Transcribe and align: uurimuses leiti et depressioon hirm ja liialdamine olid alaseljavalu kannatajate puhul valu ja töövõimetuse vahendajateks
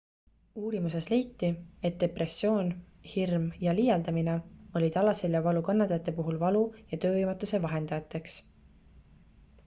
uurimuses 0.59 1.07
leiti 1.11 1.47
et 1.89 1.97
depressioon 2.03 2.71
hirm 3.11 3.43
ja 3.65 3.75
liialdamine 3.79 4.33
olid 4.79 4.97
alaseljavalu 5.01 5.63
kannatajate 5.67 6.15
puhul 6.21 6.39
valu 6.45 6.63
ja 6.93 6.99
töövõimetuse 7.03 7.61
vahendajateks 7.67 8.39